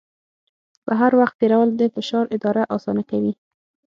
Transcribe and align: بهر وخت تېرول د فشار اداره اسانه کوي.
بهر 0.87 1.11
وخت 1.19 1.35
تېرول 1.41 1.69
د 1.75 1.81
فشار 1.95 2.25
اداره 2.35 2.63
اسانه 2.75 3.03
کوي. 3.09 3.33